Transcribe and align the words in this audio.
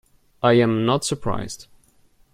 I 0.41 0.53
am 0.53 0.83
not 0.83 1.05
surprised. 1.05 1.67